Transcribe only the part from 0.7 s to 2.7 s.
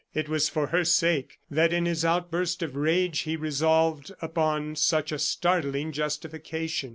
her sake, that in his outburst